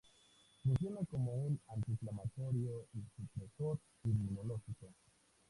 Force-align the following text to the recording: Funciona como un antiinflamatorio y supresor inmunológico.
Funciona 0.63 1.01
como 1.11 1.31
un 1.35 1.59
antiinflamatorio 1.67 2.87
y 2.91 3.03
supresor 3.19 3.77
inmunológico. 4.03 4.89